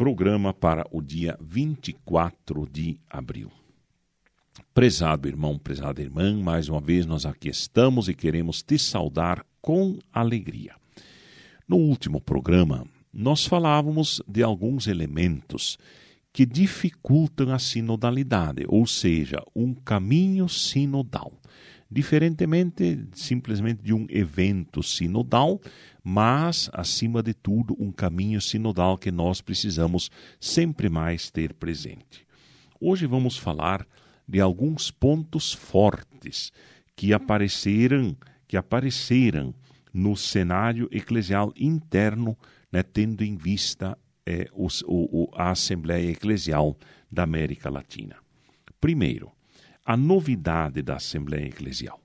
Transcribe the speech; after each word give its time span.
programa 0.00 0.54
para 0.54 0.86
o 0.90 1.02
dia 1.02 1.36
24 1.42 2.66
de 2.72 2.98
abril. 3.06 3.52
Prezado 4.72 5.28
irmão, 5.28 5.58
prezada 5.58 6.00
irmã, 6.00 6.34
mais 6.42 6.70
uma 6.70 6.80
vez 6.80 7.04
nós 7.04 7.26
aqui 7.26 7.50
estamos 7.50 8.08
e 8.08 8.14
queremos 8.14 8.62
te 8.62 8.78
saudar 8.78 9.44
com 9.60 9.98
alegria. 10.10 10.74
No 11.68 11.76
último 11.76 12.18
programa, 12.18 12.86
nós 13.12 13.44
falávamos 13.44 14.22
de 14.26 14.42
alguns 14.42 14.86
elementos 14.86 15.76
que 16.32 16.46
dificultam 16.46 17.52
a 17.52 17.58
sinodalidade, 17.58 18.64
ou 18.68 18.86
seja, 18.86 19.42
um 19.54 19.74
caminho 19.74 20.48
sinodal. 20.48 21.30
Diferentemente 21.90 23.06
simplesmente 23.12 23.82
de 23.82 23.92
um 23.92 24.06
evento 24.08 24.82
sinodal, 24.82 25.60
mas, 26.02 26.70
acima 26.72 27.22
de 27.22 27.34
tudo, 27.34 27.76
um 27.78 27.92
caminho 27.92 28.40
sinodal 28.40 28.96
que 28.96 29.10
nós 29.10 29.40
precisamos 29.40 30.10
sempre 30.40 30.88
mais 30.88 31.30
ter 31.30 31.52
presente. 31.54 32.26
Hoje 32.80 33.06
vamos 33.06 33.36
falar 33.36 33.86
de 34.26 34.40
alguns 34.40 34.90
pontos 34.90 35.52
fortes 35.52 36.52
que 36.96 37.12
apareceram, 37.12 38.16
que 38.46 38.56
apareceram 38.56 39.54
no 39.92 40.16
cenário 40.16 40.88
eclesial 40.92 41.52
interno, 41.56 42.36
né, 42.70 42.82
tendo 42.82 43.24
em 43.24 43.36
vista 43.36 43.98
é, 44.24 44.48
os, 44.52 44.82
o, 44.82 45.24
o, 45.24 45.30
a 45.34 45.50
Assembleia 45.50 46.10
Eclesial 46.10 46.76
da 47.10 47.24
América 47.24 47.68
Latina. 47.68 48.16
Primeiro, 48.80 49.32
a 49.84 49.96
novidade 49.96 50.82
da 50.82 50.96
Assembleia 50.96 51.46
Eclesial. 51.46 52.00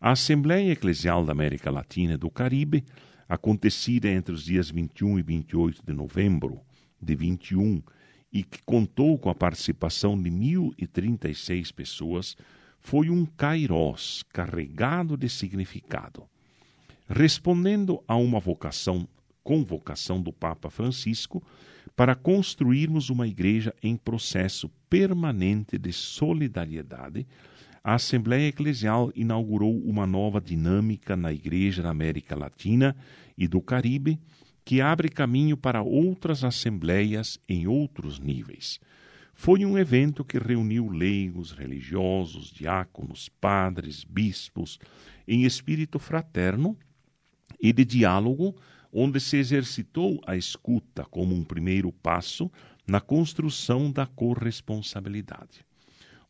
A 0.00 0.10
Assembleia 0.10 0.72
Eclesial 0.72 1.24
da 1.24 1.32
América 1.32 1.70
Latina 1.70 2.14
e 2.14 2.16
do 2.18 2.30
Caribe, 2.30 2.84
acontecida 3.28 4.08
entre 4.08 4.34
os 4.34 4.44
dias 4.44 4.70
21 4.70 5.18
e 5.18 5.22
28 5.22 5.82
de 5.84 5.92
novembro 5.92 6.60
de 7.00 7.14
21 7.14 7.82
e 8.32 8.44
que 8.44 8.62
contou 8.62 9.18
com 9.18 9.30
a 9.30 9.34
participação 9.34 10.20
de 10.20 10.30
1.036 10.30 11.72
pessoas, 11.72 12.36
foi 12.78 13.08
um 13.08 13.24
kairós 13.24 14.22
carregado 14.32 15.16
de 15.16 15.28
significado. 15.28 16.24
Respondendo 17.08 18.02
a 18.06 18.16
uma 18.16 18.38
vocação, 18.38 19.08
convocação 19.42 20.20
do 20.20 20.32
Papa 20.32 20.68
Francisco 20.68 21.42
para 21.96 22.14
construirmos 22.14 23.08
uma 23.08 23.26
igreja 23.26 23.74
em 23.82 23.96
processo 23.96 24.68
permanente 24.90 25.78
de 25.78 25.92
solidariedade, 25.92 27.26
a 27.86 27.94
Assembleia 27.94 28.48
Eclesial 28.48 29.12
inaugurou 29.14 29.78
uma 29.84 30.08
nova 30.08 30.40
dinâmica 30.40 31.14
na 31.14 31.32
Igreja 31.32 31.84
da 31.84 31.90
América 31.90 32.34
Latina 32.34 32.96
e 33.38 33.46
do 33.46 33.60
Caribe 33.60 34.18
que 34.64 34.80
abre 34.80 35.08
caminho 35.08 35.56
para 35.56 35.82
outras 35.82 36.42
assembleias 36.42 37.38
em 37.48 37.68
outros 37.68 38.18
níveis. 38.18 38.80
Foi 39.32 39.64
um 39.64 39.78
evento 39.78 40.24
que 40.24 40.36
reuniu 40.36 40.88
leigos, 40.90 41.52
religiosos, 41.52 42.50
diáconos, 42.50 43.28
padres, 43.28 44.02
bispos, 44.02 44.80
em 45.28 45.44
espírito 45.44 46.00
fraterno 46.00 46.76
e 47.62 47.72
de 47.72 47.84
diálogo, 47.84 48.56
onde 48.92 49.20
se 49.20 49.36
exercitou 49.36 50.20
a 50.26 50.36
escuta 50.36 51.04
como 51.04 51.36
um 51.36 51.44
primeiro 51.44 51.92
passo 51.92 52.50
na 52.84 53.00
construção 53.00 53.92
da 53.92 54.06
corresponsabilidade. 54.06 55.64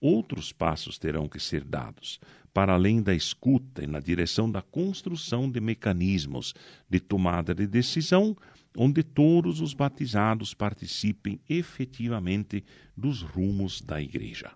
Outros 0.00 0.52
passos 0.52 0.98
terão 0.98 1.28
que 1.28 1.40
ser 1.40 1.64
dados, 1.64 2.20
para 2.52 2.74
além 2.74 3.02
da 3.02 3.14
escuta 3.14 3.82
e 3.82 3.86
na 3.86 3.98
direção 3.98 4.50
da 4.50 4.62
construção 4.62 5.50
de 5.50 5.60
mecanismos 5.60 6.54
de 6.88 7.00
tomada 7.00 7.54
de 7.54 7.66
decisão, 7.66 8.36
onde 8.76 9.02
todos 9.02 9.60
os 9.60 9.74
batizados 9.74 10.54
participem 10.54 11.40
efetivamente 11.48 12.64
dos 12.96 13.22
rumos 13.22 13.80
da 13.80 14.00
Igreja. 14.00 14.52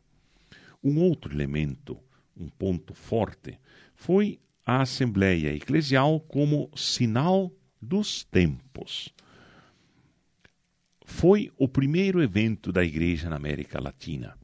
Um 0.83 1.00
outro 1.00 1.33
elemento, 1.34 1.98
um 2.36 2.48
ponto 2.48 2.95
forte, 2.95 3.58
foi 3.95 4.39
a 4.64 4.83
Assembleia 4.83 5.55
Eclesial 5.55 6.20
como 6.20 6.70
sinal 6.77 7.52
dos 7.80 8.23
tempos. 8.24 9.12
Foi 11.05 11.51
o 11.57 11.67
primeiro 11.67 12.23
evento 12.23 12.70
da 12.70 12.85
Igreja 12.85 13.30
na 13.30 13.36
América 13.36 13.80
Latina 13.80 14.36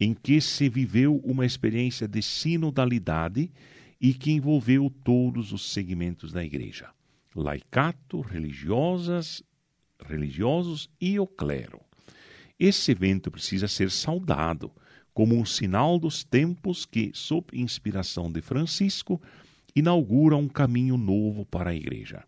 em 0.00 0.14
que 0.14 0.40
se 0.40 0.68
viveu 0.68 1.16
uma 1.24 1.44
experiência 1.44 2.06
de 2.06 2.22
sinodalidade 2.22 3.50
e 4.00 4.14
que 4.14 4.32
envolveu 4.32 4.92
todos 5.02 5.52
os 5.52 5.72
segmentos 5.72 6.32
da 6.32 6.44
igreja: 6.44 6.90
laicato, 7.34 8.20
religiosas, 8.20 9.42
religiosos 10.04 10.88
e 11.00 11.18
o 11.18 11.26
clero. 11.26 11.80
Esse 12.58 12.92
evento 12.92 13.30
precisa 13.30 13.68
ser 13.68 13.90
saudado 13.90 14.72
como 15.12 15.36
um 15.36 15.44
sinal 15.44 15.98
dos 15.98 16.22
tempos 16.22 16.86
que, 16.86 17.10
sob 17.12 17.46
inspiração 17.52 18.30
de 18.30 18.40
Francisco, 18.40 19.20
inaugura 19.74 20.36
um 20.36 20.48
caminho 20.48 20.96
novo 20.96 21.44
para 21.44 21.70
a 21.70 21.74
igreja. 21.74 22.24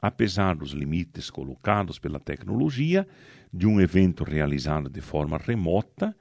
Apesar 0.00 0.54
dos 0.54 0.72
limites 0.72 1.30
colocados 1.30 1.98
pela 1.98 2.20
tecnologia, 2.20 3.08
de 3.52 3.66
um 3.66 3.80
evento 3.80 4.22
realizado 4.22 4.90
de 4.90 5.00
forma 5.00 5.38
remota, 5.38 6.14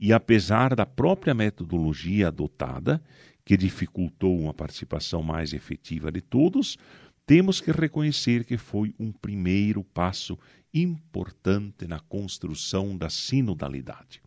e 0.00 0.14
apesar 0.14 0.74
da 0.74 0.86
própria 0.86 1.34
metodologia 1.34 2.28
adotada, 2.28 3.02
que 3.44 3.54
dificultou 3.54 4.38
uma 4.38 4.54
participação 4.54 5.22
mais 5.22 5.52
efetiva 5.52 6.10
de 6.10 6.22
todos, 6.22 6.78
temos 7.26 7.60
que 7.60 7.70
reconhecer 7.70 8.44
que 8.44 8.56
foi 8.56 8.94
um 8.98 9.12
primeiro 9.12 9.84
passo 9.84 10.38
importante 10.72 11.86
na 11.86 12.00
construção 12.00 12.96
da 12.96 13.10
sinodalidade. 13.10 14.22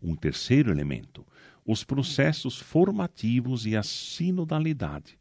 Um 0.00 0.14
terceiro 0.14 0.70
elemento, 0.70 1.26
os 1.66 1.82
processos 1.82 2.56
formativos 2.56 3.66
e 3.66 3.74
a 3.74 3.82
sinodalidade. 3.82 5.18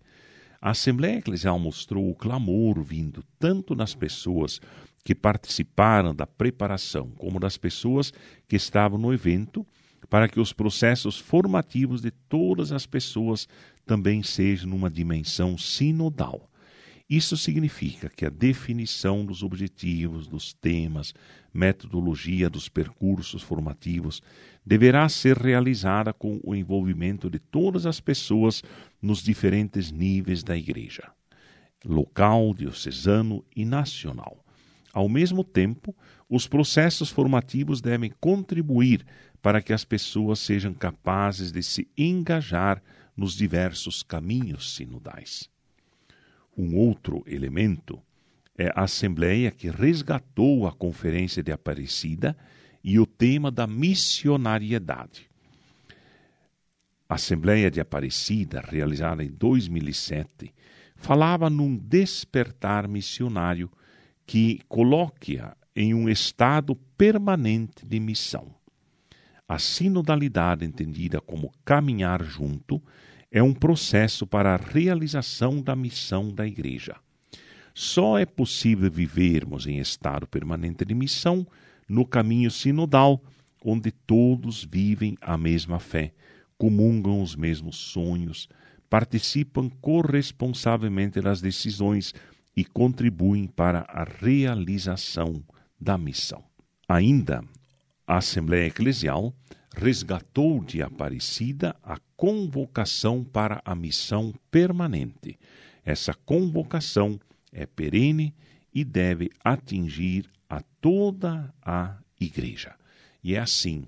A 0.61 0.71
Assembleia 0.71 1.17
Eclesial 1.17 1.57
mostrou 1.57 2.09
o 2.09 2.15
clamor 2.15 2.81
vindo 2.83 3.23
tanto 3.39 3.73
das 3.73 3.95
pessoas 3.95 4.61
que 5.03 5.14
participaram 5.14 6.16
da 6.16 6.25
preparação, 6.25 7.12
como 7.18 7.40
das 7.40 7.58
pessoas 7.58 8.14
que 8.47 8.56
estavam 8.56 8.97
no 8.97 9.14
evento, 9.14 9.66
para 10.09 10.28
que 10.28 10.40
os 10.40 10.53
processos 10.53 11.18
formativos 11.18 12.02
de 12.02 12.12
todas 12.12 12.72
as 12.72 12.86
pessoas 12.86 13.47
também 13.86 14.24
sejam 14.24 14.69
numa 14.69 14.90
dimensão 14.90 15.58
sinodal. 15.58 16.50
Isso 17.09 17.36
significa 17.36 18.09
que 18.09 18.25
a 18.25 18.30
definição 18.30 19.25
dos 19.25 19.44
objetivos, 19.44 20.25
dos 20.25 20.53
temas, 20.53 21.13
metodologia 21.53 22.50
dos 22.50 22.69
percursos 22.69 23.44
formativos 23.44 24.22
deverá 24.66 25.08
ser 25.09 25.38
realizada 25.38 26.13
com 26.13 26.40
o 26.44 26.56
envolvimento 26.56 27.30
de 27.30 27.40
todas 27.40 27.86
as 27.86 28.00
pessoas 28.00 28.63
nos 29.02 29.22
diferentes 29.22 29.92
níveis 29.92 30.44
da 30.44 30.58
Igreja, 30.58 31.12
local, 31.86 32.53
diocesano 32.53 33.44
e 33.56 33.66
nacional. 33.66 34.43
Ao 34.94 35.09
mesmo 35.09 35.44
tempo, 35.44 35.96
os 36.30 36.48
processos 36.48 37.09
formativos 37.09 37.81
devem 37.81 38.14
contribuir 38.22 39.04
para 39.42 39.59
que 39.59 39.74
as 39.74 39.84
pessoas 39.84 40.40
sejam 40.40 40.72
capazes 40.72 41.52
de 41.52 41.64
se 41.64 41.88
engajar 41.98 42.81
nos 43.18 43.34
diversos 43.34 44.04
caminhos 44.04 44.76
sinodais. 44.76 45.50
Um 46.56 46.78
outro 46.78 47.24
elemento 47.26 48.00
é 48.56 48.72
a 48.76 48.84
Assembleia 48.84 49.50
que 49.50 49.68
resgatou 49.68 50.68
a 50.68 50.72
Conferência 50.72 51.42
de 51.42 51.52
Aparecida 51.52 52.38
e 52.84 53.00
o 53.00 53.08
tema 53.08 53.50
da 53.50 53.66
missionariedade. 53.66 55.28
A 57.10 57.16
Assembleia 57.16 57.72
de 57.72 57.81
Aparecida, 57.81 58.62
realizada 58.62 59.24
em 59.24 59.31
2007, 59.31 60.54
falava 60.96 61.50
num 61.50 61.75
despertar 61.75 62.88
missionário 62.88 63.72
que 64.25 64.61
coloque-a 64.67 65.56
em 65.75 65.94
um 65.94 66.07
estado 66.07 66.75
permanente 66.97 67.86
de 67.86 68.00
missão. 68.00 68.53
A 69.48 69.59
sinodalidade, 69.59 70.65
entendida 70.65 71.19
como 71.19 71.51
caminhar 71.65 72.24
junto, 72.24 72.81
é 73.31 73.42
um 73.42 73.53
processo 73.53 74.25
para 74.25 74.53
a 74.53 74.57
realização 74.57 75.62
da 75.62 75.75
missão 75.75 76.33
da 76.33 76.45
Igreja. 76.45 76.95
Só 77.74 78.19
é 78.19 78.25
possível 78.25 78.89
vivermos 78.92 79.65
em 79.65 79.80
estado 79.80 80.27
permanente 80.27 80.86
de 80.86 80.94
missão 80.94 81.45
no 81.89 82.06
caminho 82.06 82.51
sinodal, 82.51 83.21
onde 83.65 83.92
todos 83.92 84.63
vivem 84.63 85.18
a 85.19 85.38
mesma 85.38 85.80
fé, 85.80 86.13
comungam 86.57 87.21
os 87.21 87.36
mesmos 87.36 87.77
sonhos, 87.77 88.48
participam 88.89 89.69
corresponsavelmente 89.81 91.19
das 91.19 91.42
decisões 91.42 92.13
e 92.55 92.63
contribuem 92.63 93.47
para 93.47 93.85
a 93.88 94.03
realização 94.03 95.44
da 95.79 95.97
missão. 95.97 96.44
Ainda, 96.88 97.44
a 98.05 98.17
Assembleia 98.17 98.67
Eclesial 98.67 99.33
resgatou 99.75 100.63
de 100.63 100.81
Aparecida 100.81 101.75
a 101.83 101.97
convocação 102.15 103.23
para 103.23 103.61
a 103.65 103.73
missão 103.73 104.33
permanente. 104.51 105.38
Essa 105.83 106.13
convocação 106.13 107.19
é 107.51 107.65
perene 107.65 108.33
e 108.73 108.83
deve 108.83 109.31
atingir 109.44 110.29
a 110.50 110.61
toda 110.79 111.53
a 111.61 111.97
igreja. 112.19 112.75
E 113.23 113.35
é 113.35 113.39
assim 113.39 113.85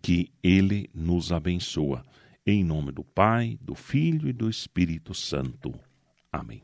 que 0.00 0.30
ele 0.42 0.88
nos 0.94 1.32
abençoa. 1.32 2.04
Em 2.46 2.62
nome 2.62 2.92
do 2.92 3.02
Pai, 3.02 3.58
do 3.60 3.74
Filho 3.74 4.28
e 4.28 4.32
do 4.32 4.50
Espírito 4.50 5.14
Santo. 5.14 5.74
Amém. 6.30 6.62